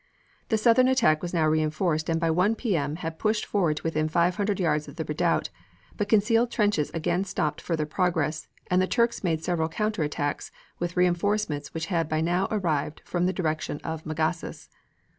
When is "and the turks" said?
8.71-9.23